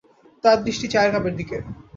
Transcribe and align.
তাঁর 0.43 0.57
দৃষ্টি 0.65 0.87
চায়ের 0.93 1.11
কাপের 1.13 1.33
দিকে। 1.39 1.57